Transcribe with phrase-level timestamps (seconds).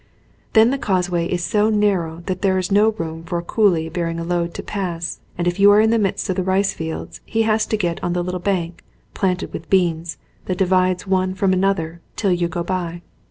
[0.53, 3.87] Then the causeway is so nar row that there is no room for a coolie
[3.87, 6.73] bearing a load to pass and if you are in the midst of the rice
[6.73, 8.83] fields he has to get on the little bank,
[9.13, 13.03] planted with beans, that divides one from another, till you go by.